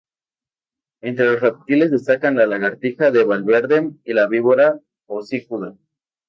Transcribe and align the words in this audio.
Entre 1.01 1.27
los 1.27 1.41
reptiles 1.41 1.91
destacan 1.91 2.35
la 2.35 2.47
lagartija 2.47 3.11
de 3.11 3.23
Valverde 3.23 3.91
y 4.03 4.13
la 4.13 4.25
víbora 4.27 4.79
hocicuda. 5.05 5.75